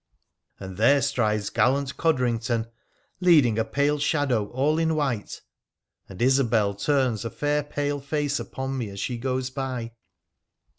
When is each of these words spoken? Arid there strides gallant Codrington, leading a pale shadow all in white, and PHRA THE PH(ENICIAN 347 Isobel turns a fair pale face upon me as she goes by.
Arid 0.59 0.77
there 0.77 0.99
strides 0.99 1.51
gallant 1.51 1.95
Codrington, 1.95 2.65
leading 3.19 3.59
a 3.59 3.63
pale 3.63 3.99
shadow 3.99 4.47
all 4.47 4.79
in 4.79 4.95
white, 4.95 5.41
and 6.09 6.17
PHRA 6.19 6.37
THE 6.39 6.43
PH(ENICIAN 6.43 6.47
347 6.47 6.47
Isobel 6.47 6.73
turns 6.73 7.23
a 7.25 7.29
fair 7.29 7.63
pale 7.63 7.99
face 8.01 8.39
upon 8.39 8.79
me 8.79 8.89
as 8.89 8.99
she 8.99 9.17
goes 9.19 9.51
by. 9.51 9.91